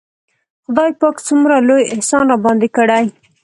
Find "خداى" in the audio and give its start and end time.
0.63-0.91